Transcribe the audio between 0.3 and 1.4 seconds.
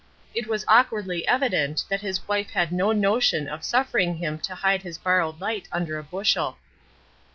It was awkwardly